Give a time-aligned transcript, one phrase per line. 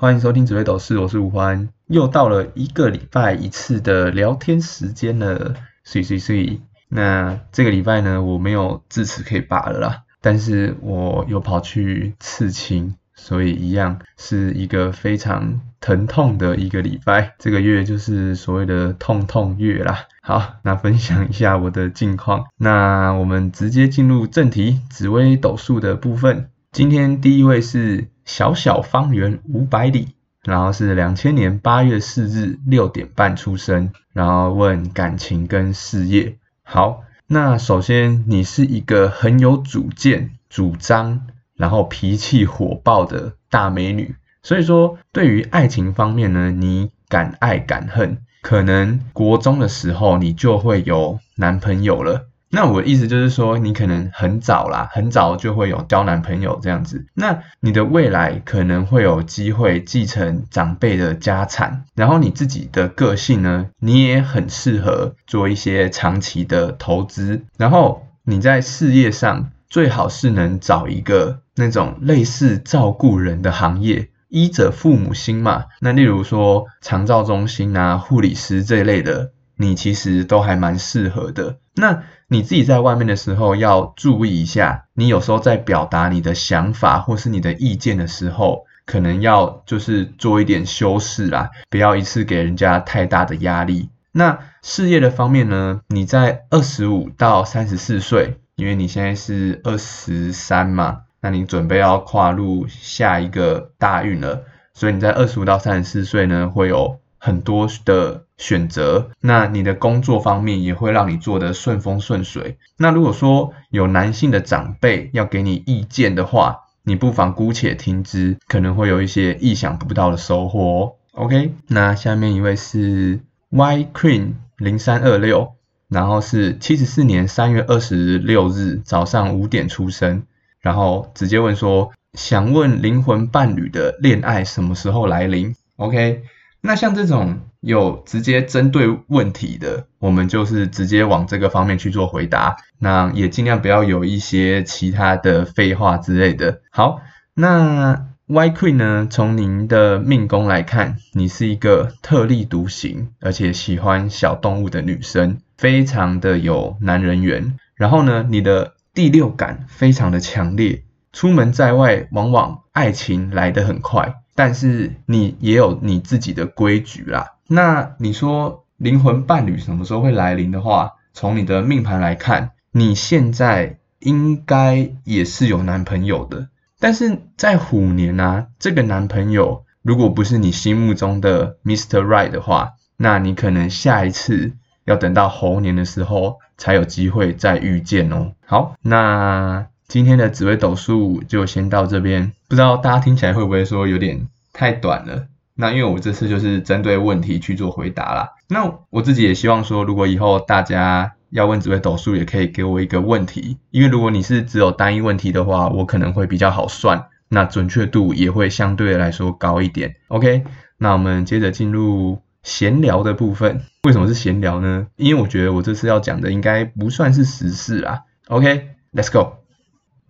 [0.00, 1.70] 欢迎收听紫微斗士，我是吴欢。
[1.88, 17.34] 又到了一个礼拜一次的聊天时间了，所以所以所以，那这个礼拜呢，我没有智齿可以拔了啦，但是我又跑去刺青，所以一样是一个非常疼痛的一个礼拜。
[17.40, 20.04] 这个月就是所谓的痛痛月啦。
[20.22, 22.44] 好，那分享一下我的近况。
[22.56, 26.50] 那我们直接进入正题，紫微斗数的部分。
[26.70, 30.14] 今天第一位是小小方圆五百里。
[30.44, 36.38] 然后是两千年八月四日六点半出生，然后问感情跟事业。
[36.62, 52.27] 好，那首先你是一个很有主见、主张，然后脾气火爆的大美女，所以说对于爱情方面呢，你敢爱敢恨，可能国中的时候你就会有男朋友了。
[52.50, 57.06] 那我的意思就是说，你可能很早啦，很早就会有交男朋友这样子。
[57.14, 67.44] 那你的未来可能会有机会继承长辈的家产，然后你自己的个性呢，你也很适合做一些长期的投资。
[67.58, 75.66] 然后你在事业上最好是能找一个那种类似照顾人的行业，医者父母心嘛。
[75.80, 81.58] 那例如说长照中心啊、护理师这一类的，你其实都还蛮适合的。
[81.74, 93.88] 那你自己在外面的时候要注意一下，你有时候在表达你的想法或是你的意见的时候，可能要就是做一点修饰啦，不要一次给人家太大的压力。
[94.12, 95.80] 那事业的方面呢？
[95.88, 108.24] 你在二十五到三十四岁，因为你现在是二十三嘛，那你准备要跨入下一个大运了，所以你在二十五到三十四岁呢，会有很多的。
[108.38, 112.56] 选择，那你的工作方面也会让你做得顺风顺水。
[112.78, 120.96] 那如果说有男性的长辈要给你意见的话，你不妨姑且听之，可能会有一些意想不到的收获。
[121.12, 125.54] OK，那下面一位是 Y Queen 零三二六，
[125.88, 130.22] 然后是七十四年三月二十六日早上五点出生，
[130.60, 136.22] 然后直接问说，想问灵魂伴侣的恋爱什么时候来临？OK。
[136.60, 142.56] 那像这种有直接针对问题的，我们就是直接往这个方面去做回答。
[142.78, 146.62] 那也尽量不要有一些其他的废话之类的。
[146.70, 147.02] 好，
[147.34, 149.06] 那 Y Queen 呢？
[149.10, 157.58] 从您的命宫来看，你是一个特立独行，而且喜欢小动物的女生，非常的有男人缘。
[157.74, 164.14] 然后呢，你的第六感非常的强烈，出门在外，往往爱情来得很快。
[164.34, 167.34] 但是你也有你自己的规矩啦。
[167.48, 176.48] 那你说灵魂伴侣什么时候会来临的话，从你的命盘来看，你现在应该也是有男朋友的。
[176.78, 182.04] 但是在虎年啊，这个男朋友如果不是你心目中的 Mr.
[182.04, 184.52] Right 的话，那你可能下一次
[184.84, 188.32] 要等到猴年的时候才有机会再遇见哦。
[188.46, 189.66] 好，那。
[189.88, 195.28] 今天的紫微斗数就先到这边，不知道大家听起来会不会说有点太短了？
[195.60, 198.28] 那因为我这次就是针对问题去做回答啦。
[198.48, 209.96] 那我自己也希望说，如果以后大家要问紫微斗数，也可以给我一个问题，因为如果你是只有单一问题的话，我可能会比较好算，那准确度也会相对来说高一点。
[210.06, 210.44] OK，
[210.76, 213.62] 那我们接着进入闲聊的部分。
[213.82, 214.86] 为什么是闲聊呢？
[214.94, 218.04] 因为我觉得我这次要讲的应该不算是时事啦。
[218.28, 219.38] OK，Let's go。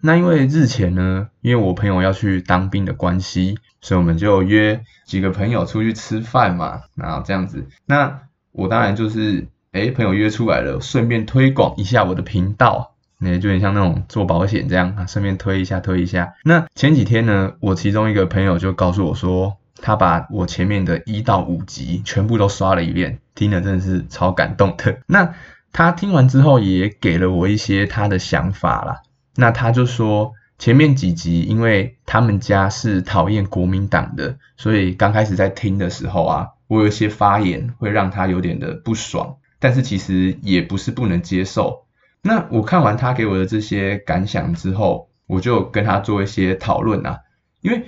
[0.00, 7.66] 那因为日前呢，因为我朋友要去当兵的关系，所以我们就约几个朋友出去吃饭嘛，然后这样子。
[7.86, 8.20] 那
[8.52, 16.34] 我当然就是，哎，朋友约出来了，顺便推广一下我的频道，那就很像那种做保险这样啊，顺便推一下推一下。
[16.44, 25.00] 那前几天呢，我其中一个朋友就告诉我说，他把我前面的一到五集全部都刷了一遍，听了真的是超感动的。
[25.06, 25.34] 那
[25.72, 29.02] 他听完之后也给了我一些他的想法啦。
[29.40, 41.86] 那他就说，前面几集因为他们家是讨厌国民党的，所以刚开始在听的时候啊，我有一些发言会让他有点的不爽，但是其实也不是不能接受。
[42.20, 47.20] 那我看完他给我的这些感想之后，我就跟他做一些讨论啊，
[47.60, 47.84] 因为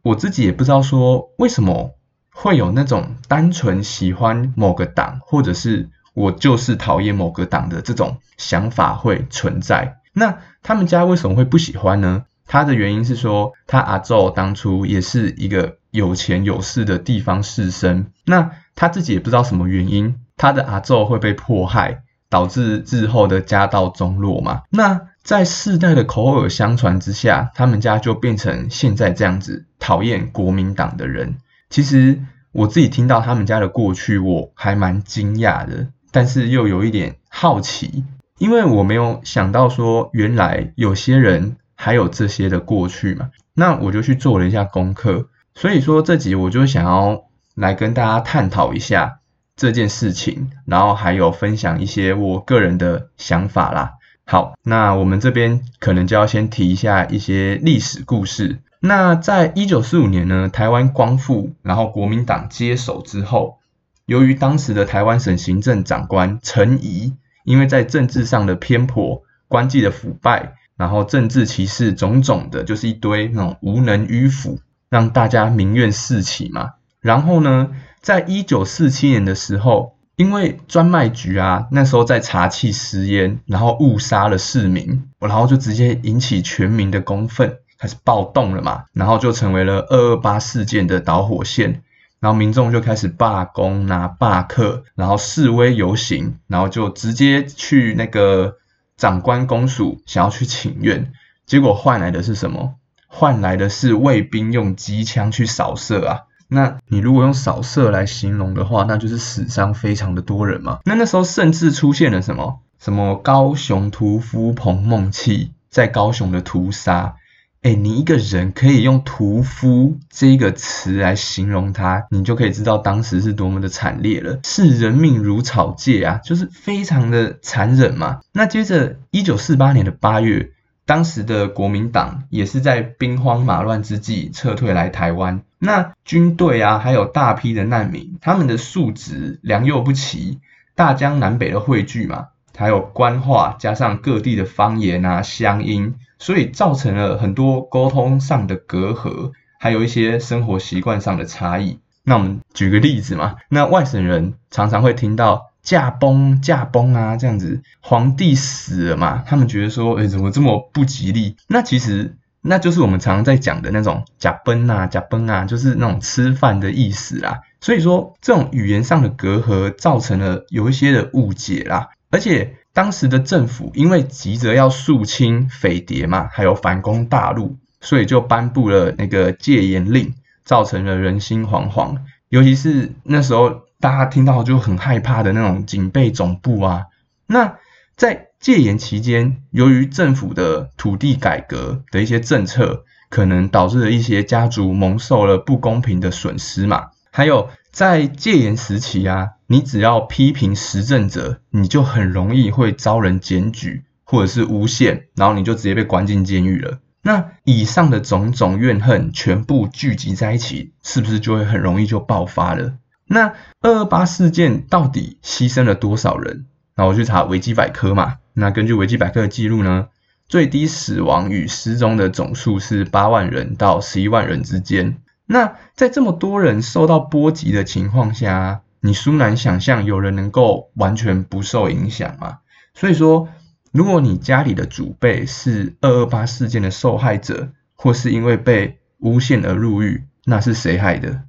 [0.00, 1.94] 我自己也不知道说为什么
[2.30, 9.98] 会有那种单纯喜欢某个党，或者是我就是讨厌某个党的这种想法会存在。
[10.14, 12.24] 那他们家为什么会不喜欢呢？
[12.46, 24.62] 他的原因是说，他阿昼当初也是一个有钱有势的地方士绅，那他自己也不知道什么原因，他的阿昼会被迫害，导致日后的家道中落嘛。
[24.68, 31.38] 那在世代的口耳相传之下，他们家就变成现在这样子讨厌国民党的人。
[31.70, 32.20] 其实
[32.52, 38.04] 我自己听到他们家的过去，我还蛮惊讶的，但是又有一点好奇，
[38.38, 43.30] 因为我没有想到说原来有些人还有这些的过去嘛。
[43.54, 49.20] 那我就去做了一下功课，所以说这集我就想要来跟大家探讨一下
[49.54, 53.92] 这件事情，然后还有分享一些我个人的想法啦。
[54.26, 58.58] 好，那我们这边可能就要先提一下一些历史故事。
[58.80, 63.60] 那在一九四五年呢，台湾光复，然后国民党接手之后，
[64.06, 67.14] 由于当时的台湾省行政长官陈仪，
[67.44, 74.58] 因为在政治上的偏颇、官纪的腐败，然后政治歧视种种的，就是一堆那种无能迂腐，
[74.88, 76.72] 让大家民怨四起嘛。
[77.00, 77.70] 然后呢，
[78.00, 79.94] 在一九四七年的时候。
[80.16, 91.82] 因为专卖局啊，那时候在查气食烟，然后误杀了市民，然后就直接引起全民的公愤，开始暴动了嘛，然后就成为了二二八事件的导火线，
[92.24, 98.56] 然后民众就开始罢工、拿罢课，然后示威游行，然后就直接去那个
[98.96, 101.12] 长官公署想要去请愿，
[101.44, 102.76] 结果换来的是什么？
[103.08, 106.20] 换来的是卫兵用机枪去扫射啊！
[106.48, 110.78] 那你如果用扫射来形容的话，那就是死伤非常的多人嘛。
[110.86, 117.16] 那那时候甚至出现了什么什么高雄屠夫彭梦器在高雄的屠杀，
[117.64, 128.20] 哎，你一个人可以用屠夫这个词来形容他，你就可以知道当时是多么的惨烈了，视人命如草芥啊，就是非常的残忍嘛。
[128.32, 130.52] 那接着一九四八年的八月。
[130.86, 140.40] 当时的国民党也是在兵荒马乱之际撤退来台湾，那军队啊，还有大批的难民，他们的素质良莠不齐，
[140.74, 151.78] 大江南北的汇聚嘛，还有官话加上各地的方言啊乡音，所以造成了很多沟通上的隔阂，还有一些生活习惯上的差异。
[152.02, 155.50] 那我们举个例子嘛，那外省人常常会听到。
[155.64, 159.24] 驾崩，驾崩啊，这样子，皇帝死了嘛？
[159.26, 161.36] 他们觉得说，哎，怎么这么不吉利？
[161.48, 167.40] 那其实那就是我们常常在讲的那种驾崩啊，驾崩啊，就是那种吃饭的意思啦。
[167.62, 171.88] 所以说，这种语言上的隔阂造成了有一些的误解啦。
[172.10, 180.12] 而且当时的政府因为急着要肃清匪谍嘛，还有反攻大陆，所以就颁布了那个戒严令，
[180.44, 181.96] 造成了人心惶惶。
[182.28, 183.64] 尤其是那时候。
[183.80, 186.86] 大家听到就很害怕的那种警备总部啊，
[187.26, 187.58] 那
[187.96, 196.92] 在戒严期间，由于政府的土地改革的一些政策，可能导致了一些家族蒙受了不公平的损失嘛。
[197.10, 206.78] 还有在戒严时期啊，你只要批评时政者，你就很容易会遭人检举或者是诬陷，然后你就直接被关进监狱了。
[207.02, 212.74] 那以上的种种怨恨全部聚集在一起，是不是就会很容易就爆发了？
[213.08, 216.46] 那二二八事件到底牺牲了多少人？
[216.76, 218.18] 那我去查维基百科嘛。
[218.34, 219.88] 那根据维基百科的记录呢，
[220.28, 224.98] 最低死亡与失踪的总数是八万人到十一万人之间。
[225.26, 232.40] 那在这么多人受到波及的情况下，你殊难想象有人能够完全不受影响嘛？
[232.74, 233.28] 所以说，
[233.72, 241.22] 如果你家里的祖辈是二二八事件的受害者，或是因为被诬陷而入狱，那是谁害的？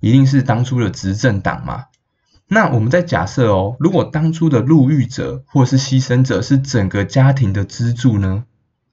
[0.00, 1.86] 一定是当初的执政党嘛？
[2.48, 8.44] 那我们在假设哦，如果当初的入狱者或是牺牲者是整个家庭的支柱呢？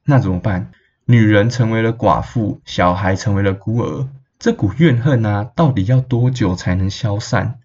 [0.06, 0.72] 那怎么办？
[1.06, 4.08] 女人成为了寡妇，小孩成为了孤儿，
[4.40, 7.60] 这股怨恨啊，到底要多久才能消散？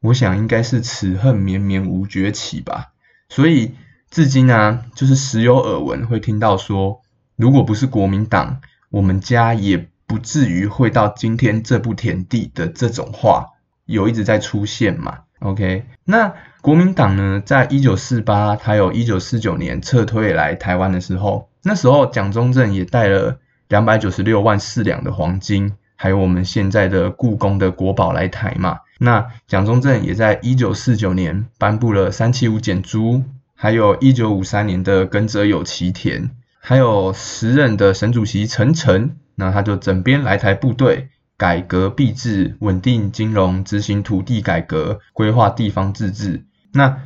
[0.00, 2.92] 我想应该是此恨绵绵无绝期吧。
[3.28, 3.74] 所以
[4.10, 7.02] 至今啊，就是时有耳闻会听到说，
[7.36, 9.88] 如果不是国民党，我们家也。
[10.08, 13.48] 不至于会到今天这步田地的这种话
[13.84, 16.32] 有一直在出现嘛？OK，那
[16.62, 28.78] 国民党呢，在一九四八，还有一九四九年撤退来台湾的时候，那时候蒋中正也带了两百九十六万四两的黄金，还有我们现在的故宫的国宝来台嘛。
[28.98, 33.24] 那蒋中正也在一九四九年颁布了三七五减租，
[33.54, 39.16] 还有一九五三年的耕者有其田，还有时任的省主席陈诚。
[39.34, 46.44] 那他就整编来台部队，改革币制，稳定金融，执行土地改革，规划地方自治。
[46.72, 46.98] 那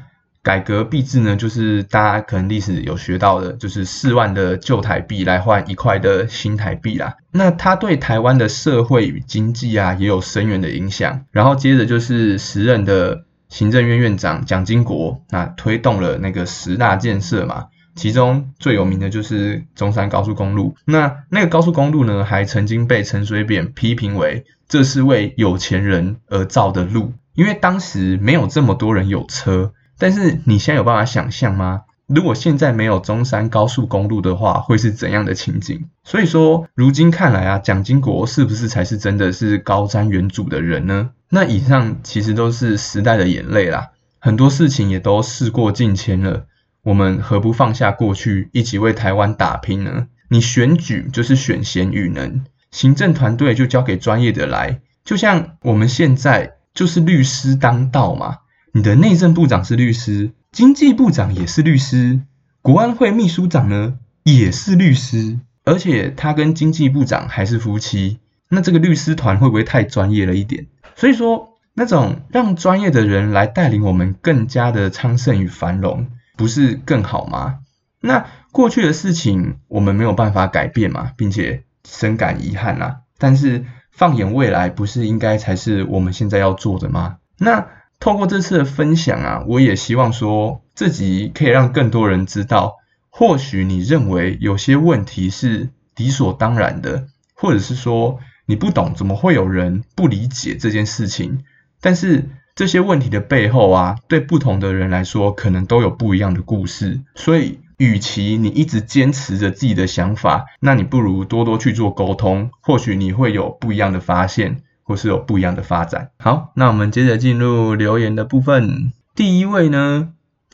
[0.43, 7.15] 改革币制呢，就是大家可能历史有学到的，就是四万的旧台币来换一块的新台币啦。
[7.31, 11.27] 那它对台湾的社会与经济啊，也有深远的影响。
[11.31, 17.67] 然后接着就是时任的行政院院长蒋经国，那推动了那个十大建设嘛。
[17.95, 20.75] 其中最有名的就是中山高速公路。
[20.87, 29.73] 那那个高速公路呢，还曾经被陈水扁批评为这是为有钱人而造的路，因为当时没有这么多人有车。
[30.02, 31.82] 但是你现在有办法想象吗？
[32.09, 35.85] 如果现在没有中山高速公路的话，会是怎样的情景？
[36.02, 41.11] 所以说，如今看来啊，蒋经国是不是才是真的是高瞻远瞩的人呢？
[41.28, 46.47] 那以上其实都是时代的眼泪啦，很多事情也都事过境迁了，
[46.82, 50.09] 我们何不放下过去，一起为台湾打拼呢？
[50.28, 52.42] 你选举就是选贤与能，
[52.73, 58.38] 行政团队就交给专业的来，就像我们现在就是律师当道嘛，
[58.75, 62.21] 你的内政部长是律师，经济部长也是律师，
[62.62, 70.69] 国安会秘书长呢也是律师，而且他跟经济部长还是夫妻，那这个律师团会不会太专业了一点？
[70.97, 76.07] 所以说，那种让专业的人来带领我们更加的昌盛与繁荣，
[76.38, 77.59] 不是更好吗？
[78.00, 83.00] 那过去的事情我们没有办法改变嘛，并且深感遗憾啊。
[83.19, 87.19] 但是放眼未来，不是应该才是我们现在要做的吗？
[87.38, 87.67] 那
[88.02, 92.78] 透过这次的分享啊，我也希望说，自己可以让更多人知道，
[93.11, 97.06] 或许你认为有些问题是理所当然的，
[97.37, 98.18] 或者是说。
[98.44, 101.44] 你不懂，怎么会有人不理解这件事情？
[101.80, 107.00] 但是这些问题的背后啊，对不同的人来说，可能都有不一样的故事。
[107.14, 116.11] 所以，与其你一直坚持着自己的想法，那你不如多多去做沟通，或许你会有不一样的发现，或是有不一样的发展。
[116.19, 118.93] 好，那我们接着进入留言的部分。
[119.15, 120.11] 第一位呢，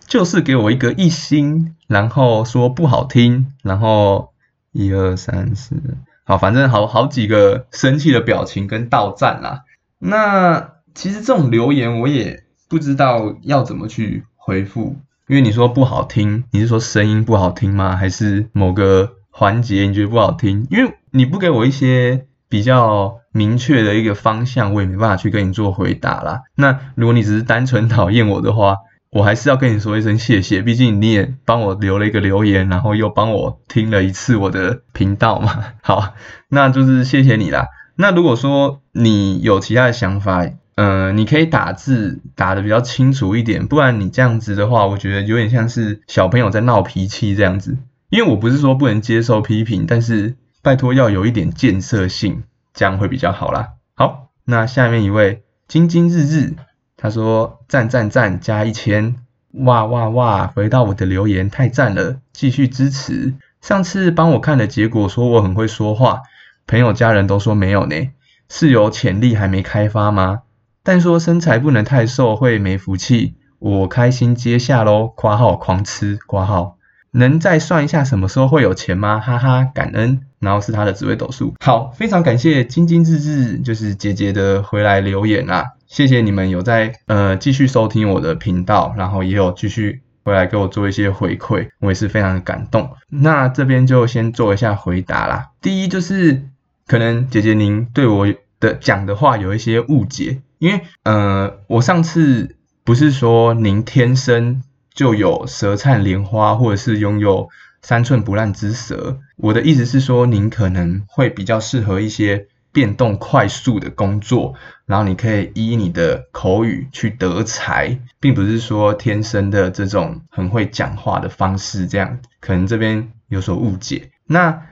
[0.07, 4.31] 就是给我一个一星，然后说不好听，然后
[4.71, 5.75] 一二三四。
[6.23, 9.65] 好，反正好好几个生气的表情跟道赞啦。
[9.99, 14.95] 那其实这种留言我也不知道要怎么去回复，
[15.27, 17.97] 因为你说不好听，你是说声音不好听吗？
[17.97, 20.69] 还是某个环节你觉得不好听？
[20.71, 26.43] 因为你不给我一些比较明确的一个方向，我也没办法去跟你做回答啦。
[26.57, 28.79] 那如果你只是单纯讨厌我的话，
[29.11, 35.65] 我还是要跟你说一声谢谢，毕竟你也帮我留了一个留言，然后又帮我听了一次我的频道嘛。
[35.81, 36.15] 好，
[36.49, 37.69] 那就是谢谢你啦。
[37.95, 47.79] 那如果说你有其他的想法，嗯，你可以打字打的比较清楚一点，不然你这样子的话，我觉得有点像是小朋友在闹脾气这样子。
[48.11, 52.43] 因为我不是说不能接受批评，但是拜托要有一点建设性，
[52.79, 53.71] 这样会比较好啦。
[53.97, 56.55] 好，那下面一位晶晶日日。
[56.97, 59.17] 他说赞赞赞加一千，
[59.65, 60.47] 哇哇哇！
[60.47, 63.35] 回到我的留言太赞了，继续支持。
[63.61, 66.23] 上次帮我看的结果说我很会说话，
[66.69, 68.11] 朋友家人都说没有呢，
[68.49, 70.43] 是有潜力还没开发吗？
[70.85, 76.78] 但说身材不能太瘦会没福气，我开心接下喽，括号狂吃，括号
[77.19, 79.21] 能再算一下什么时候会有钱吗？
[79.21, 80.23] 哈哈，感恩。
[80.41, 85.65] 然后是他的紫微斗数，好，非常感谢晶晶日日就是姐姐的回来留言啊。
[85.89, 92.91] 谢谢你们有在呃继续收听我的频道，然后也有继续回来给我做一些回馈，我也是非常的感动。
[93.09, 95.49] 那这边就先做一下回答啦。
[95.61, 96.45] 第一就是
[96.87, 104.63] 可能姐姐您对我的讲的话有一些误解，因为呃我上次不是说您天生
[104.99, 107.49] 就有舌灿莲花，或者是拥有
[107.83, 112.49] 三寸不烂之舌，我的意思是说您可能会比较适合一些。
[112.71, 124.11] 变动快速的工作，然后你可以依你的口语去得财，并不是说天生的这种很会讲话的方式，这样可能这边有所误解。
[124.27, 124.63] 那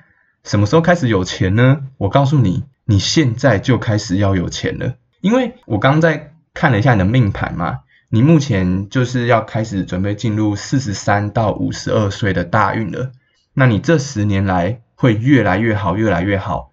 [0.45, 1.81] 什么时候开始有钱呢？
[1.97, 7.79] 我告诉你，你现在就开始要有钱了，因为我刚在看了一下你的命盘嘛，
[8.09, 13.13] 你目前就是要开始准备进入四十三到五十二岁的大运了。
[13.55, 16.71] 那你这十年来会越来越好，越来越好。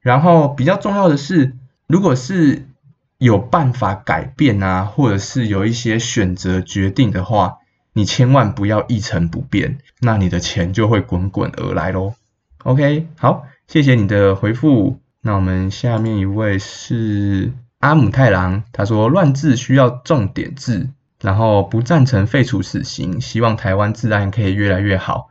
[0.00, 1.54] 然后比较重要的是，
[1.86, 2.68] 如果是
[3.18, 7.58] 有办法改变啊，或者是有一些选择决定的话，
[7.92, 12.14] 你千万不要一成不变，那你的钱就会滚滚而来喽。
[12.62, 15.00] OK，好，谢谢你的回复。
[15.22, 20.88] 那我们下面一位是阿姆太郎，他说乱治需要重点治，
[21.20, 25.28] 然后不赞成废除死刑，希望台湾治安可以越来越好。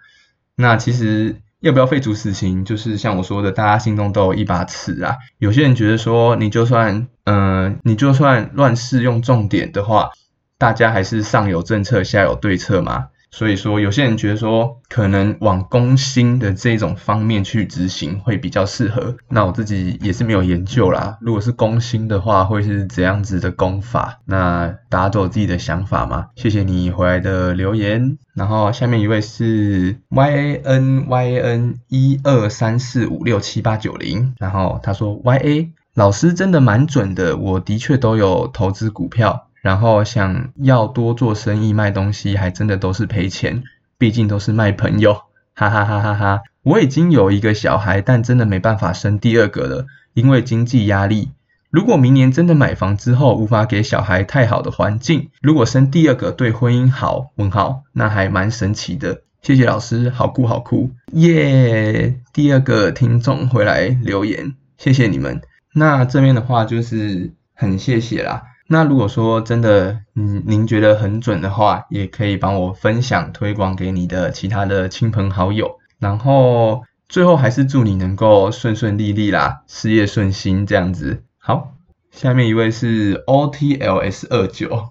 [0.55, 1.41] 那其实。
[1.61, 2.63] 要不要废除死刑？
[2.63, 5.15] 就是像我说的，大家心中都有一把尺啊。
[5.39, 10.11] 有些人觉得说，你就算，嗯，你就算乱世用重点的话，
[10.59, 13.07] 大家还是上有政策，下有对策嘛。
[13.35, 19.17] 所以说，有些人觉得说，可能往攻心的这种方面去执行会比较适合。
[19.27, 21.17] 那我自己也是没有研究啦。
[21.19, 24.21] 如果是攻心的话，会是怎样子的攻法？
[24.23, 26.27] 那大家都有自己的想法嘛？
[26.37, 28.17] 谢谢你回来的留言。
[28.33, 39.44] 然后下面一位是 y a n y a n 一二三四五六七八九零，然后他说 y a 老师真的蛮准的，我的确都有投资股票。
[39.65, 43.63] 然后想要多做生意卖东西，还真的都是赔钱，
[43.97, 45.13] 毕竟都是卖朋友，
[45.57, 46.41] 哈哈哈哈哈！
[46.61, 51.31] 我已经有一个小孩，但真的没办法生第二个了，因为经济压力。
[51.71, 59.23] 如果明年真的买房之后无法给小孩太好的环境，如果生第二个对婚姻好，问号，那还蛮神奇的。
[59.41, 62.19] 谢谢老师，好酷好酷，耶！
[62.31, 65.41] 第二个听众回来留言，谢谢你们。
[65.73, 68.43] 那这边的话就是很谢谢啦。
[68.67, 75.79] 那如果说真的，嗯，您觉得很准的话，也可以帮我分享推广给你的其他的亲朋好友。
[75.99, 81.23] 然后最后还是祝你能够顺顺利利啦，事业顺心这样子。
[81.37, 81.75] 好，
[82.09, 84.89] 下面一位是 O T L S 二九，